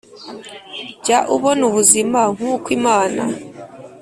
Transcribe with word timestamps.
Jya 1.03 1.19
ubona 1.35 1.61
ubuzima 1.69 2.19
nk 2.35 2.41
uko 2.53 2.67
Imana 2.77 3.23